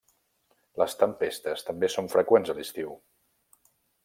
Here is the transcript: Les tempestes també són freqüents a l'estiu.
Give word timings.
Les 0.83 0.95
tempestes 1.01 1.67
també 1.69 1.93
són 1.97 2.11
freqüents 2.17 2.53
a 2.55 2.59
l'estiu. 2.61 2.97